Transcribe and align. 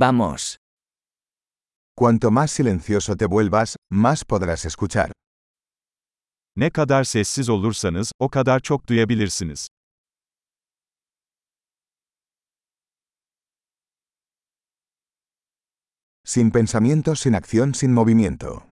Vamos. 0.00 0.56
Cuanto 1.94 2.30
más 2.30 2.50
silencioso 2.50 3.16
te 3.16 3.26
vuelvas, 3.26 3.76
más 3.90 4.24
podrás 4.24 4.64
escuchar. 4.64 5.12
Ne 6.56 6.70
kadar 6.70 7.04
sessiz 7.04 7.48
olursanız, 7.50 8.12
o 8.18 8.30
kadar 8.30 8.60
çok 8.60 8.88
duyabilirsiniz. 8.88 9.68
Sin 16.24 16.50
pensamiento, 16.50 17.14
sin 17.14 17.34
acción, 17.34 17.74
sin 17.74 17.92
movimiento. 17.92 18.68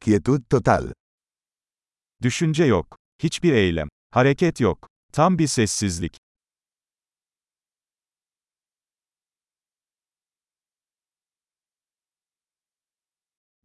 Quietud 0.00 0.42
total. 0.48 0.92
Düşünce 2.22 2.64
yok. 2.64 2.96
Hiçbir 3.22 3.52
eylem. 3.52 3.88
Hareket 4.10 4.60
yok. 4.60 4.88
Tam 5.12 5.38
bir 5.38 5.46
sessizlik. 5.46 6.25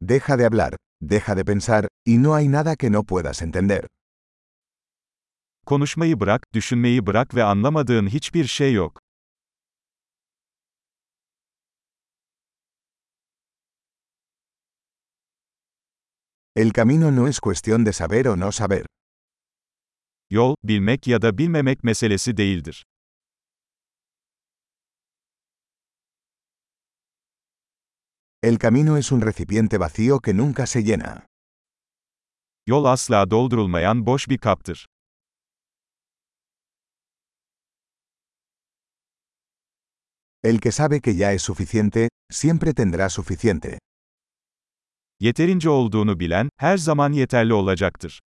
Deja 0.01 0.35
de 0.35 0.45
hablar, 0.45 0.77
deja 0.99 1.35
de 1.35 1.45
pensar, 1.45 1.87
y 2.05 2.17
no 2.17 2.33
hay 2.33 2.47
nada 2.47 2.75
que 2.75 2.89
no 2.89 3.03
puedas 3.03 3.41
entender. 3.41 3.87
Konuşmayı 5.65 6.19
bırak, 6.19 6.41
düşünmeyi 6.53 7.05
bırak 7.05 7.35
ve 7.35 7.43
anlamadığın 7.43 8.07
hiçbir 8.07 8.45
şey 8.45 8.73
yok. 8.73 8.99
El 16.55 16.71
camino 16.73 17.15
no 17.15 17.27
es 17.27 17.39
cuestión 17.39 17.85
de 17.85 17.93
saber 17.93 18.25
o 18.25 18.39
no 18.39 18.51
saber. 18.51 18.85
Yol, 20.29 20.55
bilmek 20.63 21.07
ya 21.07 21.21
da 21.21 21.37
bilmemek 21.37 21.83
meselesi 21.83 22.37
değildir. 22.37 22.85
El 28.43 28.57
camino 28.57 28.97
es 28.97 29.11
un 29.11 29.21
recipiente 29.21 29.77
vacío 29.77 30.19
que 30.19 30.33
nunca 30.33 30.65
se 30.65 30.81
llena. 30.81 31.27
Yol 32.65 32.85
asla 32.87 33.29
doldurulmayan 33.29 34.05
boş 34.05 34.29
bir 34.29 34.37
kaptır. 34.37 34.85
El 40.43 40.59
que 40.59 40.71
sabe 40.71 41.01
que 41.01 41.13
ya 41.15 41.33
es 41.33 41.43
suficiente, 41.43 42.09
siempre 42.31 42.73
tendrá 42.73 43.09
suficiente. 43.09 43.77
Yeterince 45.19 45.69
olduğunu 45.69 46.19
bilen, 46.19 46.49
her 46.57 46.77
zaman 46.77 47.13
yeterli 47.13 47.53
olacaktır. 47.53 48.19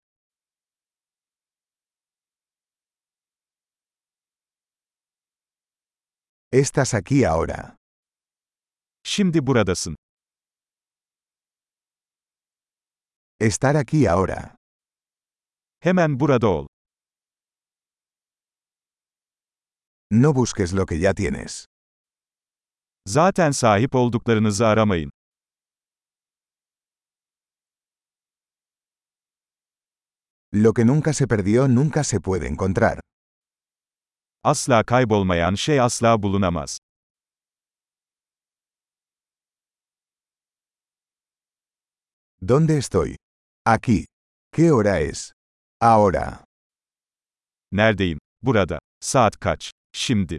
Estás 6.53 6.95
aquí 6.95 7.29
ahora. 7.29 7.77
Şimdi 9.03 9.47
buradasın. 9.47 9.97
Estar 13.45 13.77
aquí 13.77 14.06
ahora. 14.06 14.56
Hemen 15.83 16.19
burada 16.20 16.48
ol. 16.48 16.67
No 20.11 20.33
busques 20.33 20.73
lo 20.73 20.86
que 20.86 20.98
ya 20.98 21.12
tienes. 21.12 21.67
Zaten 23.06 23.51
sahip 23.51 23.95
olduklarınızı 23.95 24.67
aramayın. 24.67 25.11
Lo 30.53 30.73
que 30.73 30.84
nunca 30.86 31.12
se 31.12 31.27
perdió 31.27 31.69
nunca 31.69 32.05
se 32.05 32.20
puede 32.20 32.47
encontrar. 32.47 33.01
Asla 34.45 34.84
kaybolmayan 34.84 35.55
şey 35.55 35.81
asla 35.81 36.23
bulunamaz. 36.23 36.79
¿Dónde 42.41 42.77
estoy? 42.79 43.17
Aquí. 43.67 44.05
¿Qué 44.53 44.70
hora 44.70 45.01
es? 45.01 45.33
Ahora. 45.81 46.45
Neredeyim? 47.73 48.19
Burada. 48.42 48.79
Saat 49.01 49.41
kaç? 49.41 49.70
Şimdi. 49.92 50.39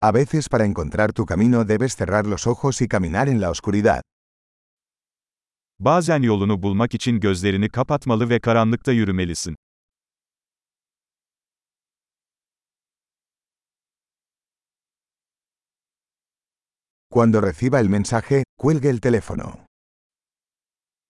A 0.00 0.14
veces 0.14 0.48
para 0.48 0.64
encontrar 0.64 1.12
tu 1.12 1.26
camino 1.26 1.68
debes 1.68 1.96
cerrar 1.96 2.26
los 2.26 2.46
ojos 2.46 2.80
y 2.80 2.88
caminar 2.88 3.28
en 3.28 3.40
la 3.40 3.50
oscuridad. 3.50 4.02
Bazen 5.78 6.22
yolunu 6.22 6.62
bulmak 6.62 6.94
için 6.94 7.20
gözlerini 7.20 7.68
kapatmalı 7.68 8.28
ve 8.30 8.40
karanlıkta 8.40 8.92
yürümelisin. 8.92 9.56
Cuando 17.14 17.40
reciba 17.40 17.78
el 17.78 17.88
mensaje, 17.88 18.42
cuelgue 18.58 18.90
el 18.90 19.00
teléfono. 19.00 19.66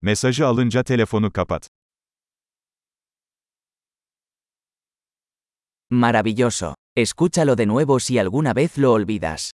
Mesajı 0.03 0.47
alınca 0.47 0.83
telefonu 0.83 1.33
kapat. 1.33 1.67
Maravilloso. 5.91 6.75
Escúchalo 6.95 7.57
de 7.57 7.67
nuevo 7.67 8.01
si 8.01 8.19
alguna 8.19 8.53
vez 8.53 8.77
lo 8.77 8.93
olvidas. 8.93 9.53